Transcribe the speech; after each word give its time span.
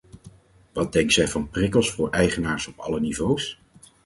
Wat 0.73 0.93
denkt 0.93 1.13
zij 1.13 1.27
van 1.27 1.49
prikkels 1.49 1.91
voor 1.91 2.09
eigenaars 2.09 2.67
op 2.67 2.79
alle 2.79 2.99
niveaus? 2.99 3.59